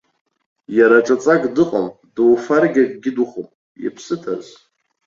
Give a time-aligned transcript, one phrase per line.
[0.77, 3.47] Иара ҿаҵак дыҟам, дуфаргьы акгьы духәом,
[3.85, 4.45] иԥсы ҭаз.